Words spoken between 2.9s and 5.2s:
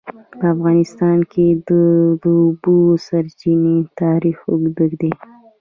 سرچینې تاریخ اوږد دی.